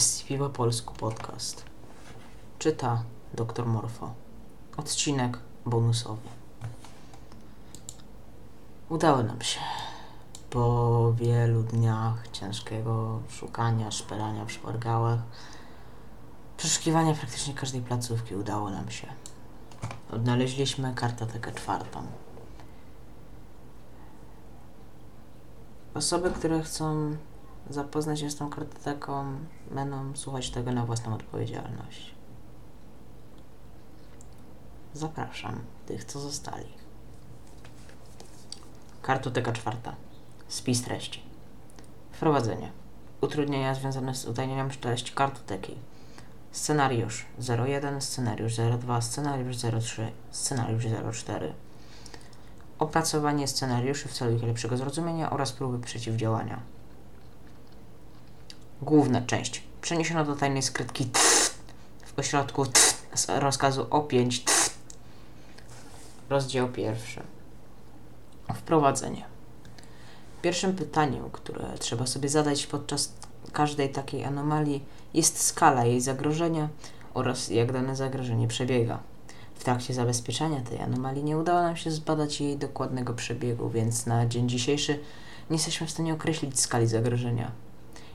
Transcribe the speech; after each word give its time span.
SCP 0.00 0.38
po 0.38 0.48
polsku 0.48 0.94
podcast. 0.94 1.64
Czyta 2.58 3.02
Dr 3.34 3.66
Morfo. 3.66 4.14
Odcinek 4.76 5.38
bonusowy. 5.66 6.28
Udało 8.88 9.22
nam 9.22 9.42
się. 9.42 9.60
Po 10.50 11.12
wielu 11.14 11.62
dniach 11.62 12.28
ciężkiego 12.32 13.20
szukania, 13.28 13.90
szperania 13.90 14.44
w 14.44 14.52
szpargałach, 14.52 15.18
przeszukiwania 16.56 17.14
praktycznie 17.14 17.54
każdej 17.54 17.80
placówki 17.80 18.36
udało 18.36 18.70
nam 18.70 18.90
się. 18.90 19.06
Odnaleźliśmy 20.12 20.94
kartotekę 20.94 21.52
czwartą. 21.52 22.02
Osoby, 25.94 26.30
które 26.30 26.62
chcą 26.62 27.16
zapoznać 27.70 28.20
się 28.20 28.30
z 28.30 28.36
tą 28.36 28.50
kartoteką, 28.50 29.38
będą 29.70 30.16
słuchać 30.16 30.50
tego 30.50 30.72
na 30.72 30.86
własną 30.86 31.14
odpowiedzialność. 31.14 32.14
Zapraszam 34.94 35.60
tych, 35.86 36.04
co 36.04 36.20
zostali. 36.20 36.66
Kartoteka 39.02 39.52
czwarta. 39.52 39.94
Spis 40.48 40.82
treści. 40.82 41.22
Wprowadzenie. 42.12 42.70
Utrudnienia 43.20 43.74
związane 43.74 44.14
z 44.14 44.26
utajnieniem 44.26 44.70
treści 44.70 45.12
kartoteki. 45.12 45.76
Scenariusz 46.52 47.26
01, 47.66 48.00
scenariusz 48.00 48.56
02, 48.78 49.00
scenariusz 49.00 49.56
03, 49.56 50.12
scenariusz 50.30 50.84
04. 51.12 51.54
Opracowanie 52.78 53.48
scenariuszy 53.48 54.08
w 54.08 54.12
celu 54.12 54.36
ich 54.36 54.42
lepszego 54.42 54.76
zrozumienia 54.76 55.30
oraz 55.30 55.52
próby 55.52 55.78
przeciwdziałania. 55.78 56.60
Główna 58.82 59.22
część. 59.22 59.62
Przeniesiono 59.82 60.24
do 60.24 60.36
tajnej 60.36 60.62
skrytki 60.62 61.10
w 62.04 62.18
ośrodku 62.18 62.64
z 63.14 63.26
rozkazu 63.28 63.84
O5. 63.84 64.44
Tf. 64.44 64.70
Rozdział 66.30 66.68
pierwszy. 66.68 67.22
Wprowadzenie. 68.54 69.24
Pierwszym 70.42 70.76
pytaniem, 70.76 71.30
które 71.32 71.78
trzeba 71.78 72.06
sobie 72.06 72.28
zadać 72.28 72.66
podczas 72.66 73.12
każdej 73.52 73.90
takiej 73.90 74.24
anomalii 74.24 74.84
jest 75.14 75.42
skala 75.42 75.84
jej 75.84 76.00
zagrożenia 76.00 76.68
oraz 77.14 77.48
jak 77.48 77.72
dane 77.72 77.96
zagrożenie 77.96 78.48
przebiega. 78.48 78.98
W 79.54 79.64
trakcie 79.64 79.94
zabezpieczania 79.94 80.60
tej 80.60 80.80
anomalii 80.80 81.24
nie 81.24 81.38
udało 81.38 81.62
nam 81.62 81.76
się 81.76 81.90
zbadać 81.90 82.40
jej 82.40 82.56
dokładnego 82.56 83.14
przebiegu, 83.14 83.70
więc 83.70 84.06
na 84.06 84.26
dzień 84.26 84.48
dzisiejszy 84.48 85.00
nie 85.50 85.56
jesteśmy 85.56 85.86
w 85.86 85.90
stanie 85.90 86.14
określić 86.14 86.60
skali 86.60 86.86
zagrożenia. 86.86 87.50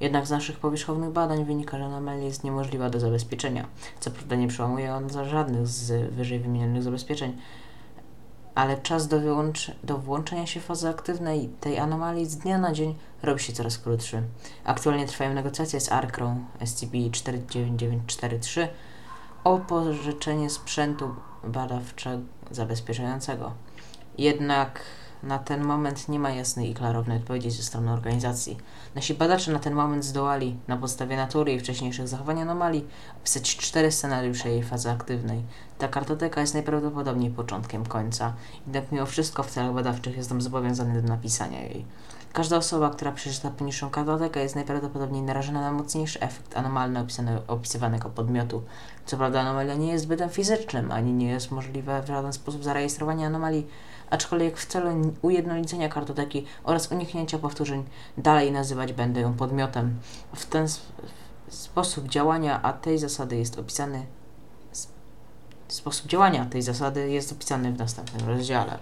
Jednak 0.00 0.26
z 0.26 0.30
naszych 0.30 0.58
powierzchownych 0.58 1.10
badań 1.10 1.44
wynika, 1.44 1.78
że 1.78 1.84
anomalia 1.84 2.24
jest 2.24 2.44
niemożliwa 2.44 2.90
do 2.90 3.00
zabezpieczenia. 3.00 3.66
Co 4.00 4.10
prawda 4.10 4.36
nie 4.36 4.48
przełamuje 4.48 4.94
on 4.94 5.10
za 5.10 5.24
żadnych 5.24 5.66
z 5.66 6.14
wyżej 6.14 6.40
wymienionych 6.40 6.82
zabezpieczeń, 6.82 7.36
ale 8.54 8.78
czas 8.78 9.08
do, 9.08 9.20
wyłącz- 9.20 9.72
do 9.84 9.98
włączenia 9.98 10.46
się 10.46 10.60
fazy 10.60 10.88
aktywnej 10.88 11.48
tej 11.60 11.78
anomalii 11.78 12.26
z 12.26 12.36
dnia 12.36 12.58
na 12.58 12.72
dzień 12.72 12.94
robi 13.22 13.42
się 13.42 13.52
coraz 13.52 13.78
krótszy. 13.78 14.22
Aktualnie 14.64 15.06
trwają 15.06 15.34
negocjacje 15.34 15.80
z 15.80 15.92
ARKRą 15.92 16.44
SCP-49943 16.60 18.68
o 19.44 19.58
pożyczenie 19.58 20.50
sprzętu 20.50 21.14
badawczego 21.44 22.22
zabezpieczającego. 22.50 23.52
Jednak 24.18 24.80
na 25.22 25.38
ten 25.38 25.64
moment 25.64 26.08
nie 26.08 26.18
ma 26.18 26.30
jasnej 26.30 26.70
i 26.70 26.74
klarownej 26.74 27.18
odpowiedzi 27.18 27.50
ze 27.50 27.62
strony 27.62 27.92
organizacji. 27.92 28.58
Nasi 28.94 29.14
badacze 29.14 29.52
na 29.52 29.58
ten 29.58 29.74
moment 29.74 30.04
zdołali, 30.04 30.56
na 30.68 30.76
podstawie 30.76 31.16
natury 31.16 31.52
i 31.52 31.60
wcześniejszych 31.60 32.08
zachowań 32.08 32.40
anomalii, 32.40 32.86
opisać 33.20 33.56
cztery 33.56 33.92
scenariusze 33.92 34.48
jej 34.48 34.62
fazy 34.62 34.90
aktywnej. 34.90 35.42
Ta 35.78 35.88
kartoteka 35.88 36.40
jest 36.40 36.54
najprawdopodobniej 36.54 37.30
początkiem 37.30 37.86
końca, 37.86 38.34
jednak 38.66 38.92
mimo 38.92 39.06
wszystko 39.06 39.42
w 39.42 39.50
celach 39.50 39.74
badawczych 39.74 40.16
jestem 40.16 40.42
zobowiązany 40.42 41.02
do 41.02 41.08
napisania 41.08 41.60
jej. 41.60 41.84
Każda 42.32 42.56
osoba, 42.56 42.90
która 42.90 43.12
przeczyta 43.12 43.50
poniższą 43.50 43.90
kartotekę 43.90 44.40
jest 44.40 44.54
najprawdopodobniej 44.54 45.22
narażona 45.22 45.60
na 45.60 45.72
mocniejszy 45.72 46.20
efekt 46.20 46.56
anomalny 46.56 47.06
opisywanego 47.46 48.10
podmiotu. 48.10 48.62
Co 49.06 49.16
prawda 49.16 49.40
anomalia 49.40 49.74
nie 49.74 49.92
jest 49.92 50.06
bytem 50.06 50.30
fizycznym, 50.30 50.92
ani 50.92 51.12
nie 51.12 51.28
jest 51.28 51.50
możliwe 51.50 52.02
w 52.02 52.06
żaden 52.06 52.32
sposób 52.32 52.64
zarejestrowanie 52.64 53.26
anomalii, 53.26 53.66
aczkolwiek 54.10 54.58
w 54.58 54.66
celu 54.66 54.90
ujednolicenia 55.22 55.88
kartoteki 55.88 56.46
oraz 56.64 56.92
uniknięcia 56.92 57.38
powtórzeń 57.38 57.84
dalej 58.18 58.52
nazywać 58.52 58.92
będę 58.92 59.20
ją 59.20 59.34
podmiotem. 59.34 59.98
W 60.34 60.46
ten 60.46 60.64
sp- 60.76 60.92
sposób 61.48 62.08
działania, 62.08 62.62
a 62.62 62.72
tej 62.72 62.98
zasady 62.98 63.36
jest 63.36 63.58
opisany 63.58 64.06
Sposób 65.72 66.06
działania 66.06 66.46
tej 66.46 66.62
zasady 66.62 67.10
jest 67.10 67.32
opisany 67.32 67.72
w 67.72 67.78
następnym 67.78 68.28
rozdziale. 68.28 68.78